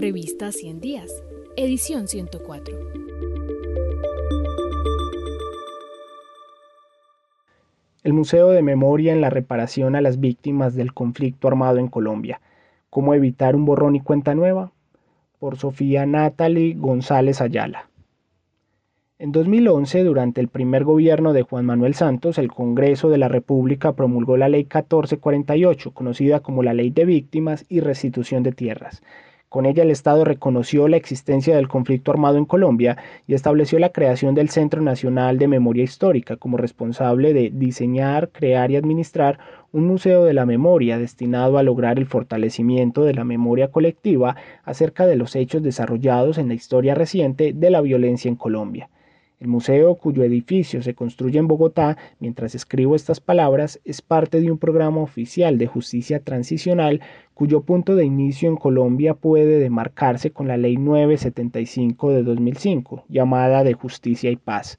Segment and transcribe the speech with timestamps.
[0.00, 1.22] Revista 100 Días,
[1.58, 2.74] edición 104.
[8.02, 12.40] El Museo de Memoria en la reparación a las víctimas del conflicto armado en Colombia.
[12.88, 14.72] ¿Cómo evitar un borrón y cuenta nueva?
[15.38, 17.90] Por Sofía Natalie González Ayala.
[19.18, 23.92] En 2011, durante el primer gobierno de Juan Manuel Santos, el Congreso de la República
[23.92, 29.02] promulgó la Ley 1448, conocida como la Ley de Víctimas y Restitución de Tierras.
[29.50, 33.88] Con ella el Estado reconoció la existencia del conflicto armado en Colombia y estableció la
[33.88, 39.40] creación del Centro Nacional de Memoria Histórica como responsable de diseñar, crear y administrar
[39.72, 45.04] un museo de la memoria destinado a lograr el fortalecimiento de la memoria colectiva acerca
[45.04, 48.88] de los hechos desarrollados en la historia reciente de la violencia en Colombia.
[49.40, 54.50] El museo, cuyo edificio se construye en Bogotá, mientras escribo estas palabras, es parte de
[54.50, 57.00] un programa oficial de justicia transicional
[57.32, 63.64] cuyo punto de inicio en Colombia puede demarcarse con la Ley 975 de 2005, llamada
[63.64, 64.78] de Justicia y Paz.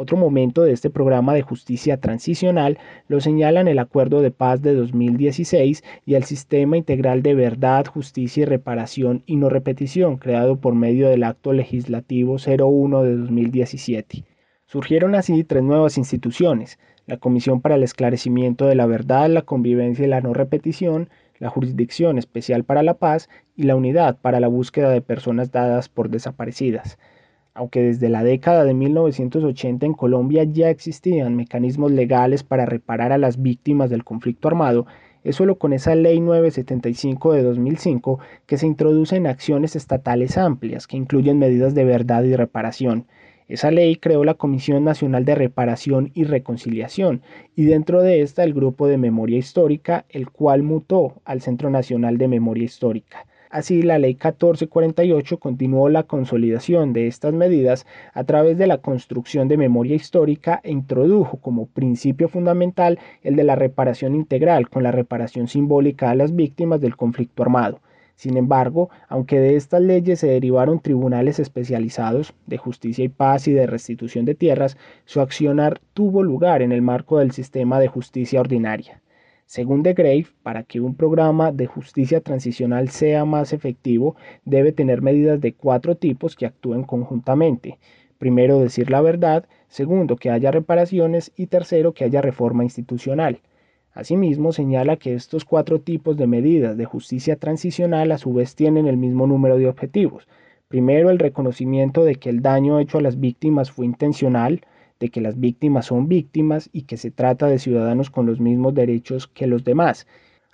[0.00, 4.72] Otro momento de este programa de justicia transicional lo señalan el Acuerdo de Paz de
[4.72, 10.76] 2016 y el Sistema Integral de Verdad, Justicia y Reparación y No Repetición, creado por
[10.76, 14.24] medio del Acto Legislativo 01 de 2017.
[14.66, 20.04] Surgieron así tres nuevas instituciones, la Comisión para el Esclarecimiento de la Verdad, la Convivencia
[20.04, 21.08] y la No Repetición,
[21.40, 25.88] la Jurisdicción Especial para la Paz y la Unidad para la Búsqueda de Personas Dadas
[25.88, 26.98] por Desaparecidas.
[27.58, 33.18] Aunque desde la década de 1980 en Colombia ya existían mecanismos legales para reparar a
[33.18, 34.86] las víctimas del conflicto armado,
[35.24, 40.96] es solo con esa Ley 975 de 2005 que se introducen acciones estatales amplias que
[40.96, 43.06] incluyen medidas de verdad y reparación.
[43.48, 47.22] Esa ley creó la Comisión Nacional de Reparación y Reconciliación
[47.56, 52.18] y dentro de esta el Grupo de Memoria Histórica, el cual mutó al Centro Nacional
[52.18, 53.26] de Memoria Histórica.
[53.50, 59.48] Así, la Ley 1448 continuó la consolidación de estas medidas a través de la construcción
[59.48, 64.92] de memoria histórica e introdujo como principio fundamental el de la reparación integral con la
[64.92, 67.80] reparación simbólica a las víctimas del conflicto armado.
[68.16, 73.52] Sin embargo, aunque de estas leyes se derivaron tribunales especializados de justicia y paz y
[73.52, 78.40] de restitución de tierras, su accionar tuvo lugar en el marco del sistema de justicia
[78.40, 79.00] ordinaria.
[79.48, 84.14] Según de Grave, para que un programa de justicia transicional sea más efectivo,
[84.44, 87.78] debe tener medidas de cuatro tipos que actúen conjuntamente.
[88.18, 93.40] Primero, decir la verdad, segundo, que haya reparaciones y tercero, que haya reforma institucional.
[93.94, 98.86] Asimismo, señala que estos cuatro tipos de medidas de justicia transicional a su vez tienen
[98.86, 100.28] el mismo número de objetivos.
[100.68, 104.60] Primero, el reconocimiento de que el daño hecho a las víctimas fue intencional,
[105.00, 108.74] de que las víctimas son víctimas y que se trata de ciudadanos con los mismos
[108.74, 110.06] derechos que los demás.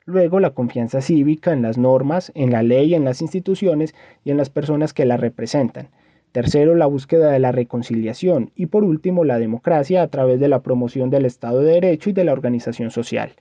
[0.06, 4.36] Luego, la confianza cívica en las normas, en la ley, en las instituciones y en
[4.36, 5.88] las personas que la representan.
[6.32, 8.50] Tercero, la búsqueda de la reconciliación.
[8.54, 12.12] Y por último, la democracia a través de la promoción del Estado de Derecho y
[12.12, 13.34] de la organización social.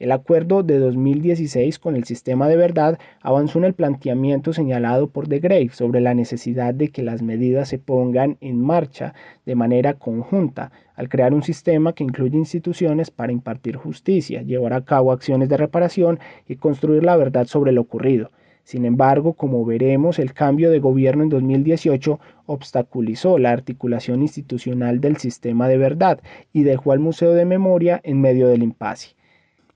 [0.00, 5.28] El acuerdo de 2016 con el sistema de verdad avanzó en el planteamiento señalado por
[5.28, 9.14] De Grave sobre la necesidad de que las medidas se pongan en marcha
[9.46, 14.84] de manera conjunta al crear un sistema que incluye instituciones para impartir justicia, llevar a
[14.84, 16.18] cabo acciones de reparación
[16.48, 18.32] y construir la verdad sobre lo ocurrido.
[18.64, 25.18] Sin embargo, como veremos, el cambio de gobierno en 2018 obstaculizó la articulación institucional del
[25.18, 26.18] sistema de verdad
[26.52, 29.14] y dejó al Museo de Memoria en medio del impasse.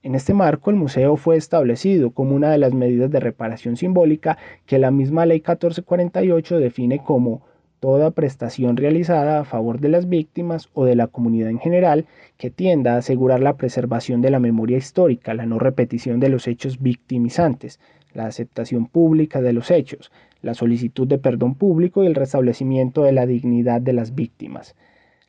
[0.03, 4.39] En este marco, el museo fue establecido como una de las medidas de reparación simbólica
[4.65, 7.43] que la misma Ley 1448 define como
[7.81, 12.51] toda prestación realizada a favor de las víctimas o de la comunidad en general que
[12.51, 16.81] tienda a asegurar la preservación de la memoria histórica, la no repetición de los hechos
[16.81, 17.81] victimizantes,
[18.15, 23.13] la aceptación pública de los hechos, la solicitud de perdón público y el restablecimiento de
[23.13, 24.77] la dignidad de las víctimas.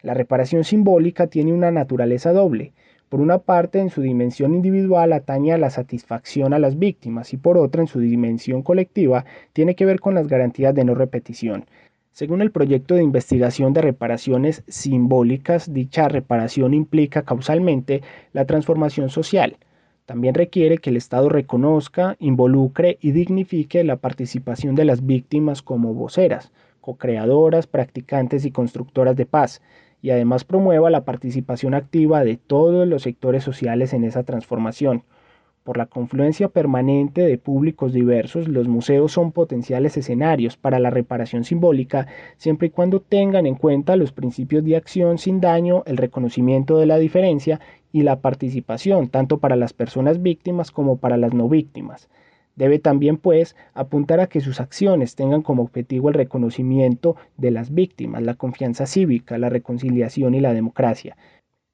[0.02, 2.72] La reparación simbólica tiene una naturaleza doble.
[3.10, 7.38] Por una parte, en su dimensión individual atañe a la satisfacción a las víctimas y
[7.38, 11.66] por otra, en su dimensión colectiva, tiene que ver con las garantías de no repetición.
[12.12, 19.58] Según el proyecto de investigación de reparaciones simbólicas, dicha reparación implica causalmente la transformación social.
[20.06, 25.96] También requiere que el Estado reconozca, involucre y dignifique la participación de las víctimas como
[25.96, 26.52] voceras,
[26.82, 29.62] co-creadoras, practicantes y constructoras de paz,
[30.02, 35.04] y además promueva la participación activa de todos los sectores sociales en esa transformación.
[35.64, 41.44] Por la confluencia permanente de públicos diversos, los museos son potenciales escenarios para la reparación
[41.44, 42.08] simbólica
[42.38, 46.86] siempre y cuando tengan en cuenta los principios de acción sin daño, el reconocimiento de
[46.86, 47.60] la diferencia
[47.92, 52.10] y la participación tanto para las personas víctimas como para las no víctimas.
[52.60, 57.74] Debe también, pues, apuntar a que sus acciones tengan como objetivo el reconocimiento de las
[57.74, 61.16] víctimas, la confianza cívica, la reconciliación y la democracia.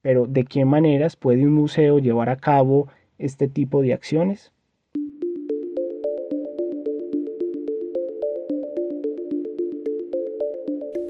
[0.00, 2.86] Pero, ¿de qué maneras puede un museo llevar a cabo
[3.18, 4.52] este tipo de acciones?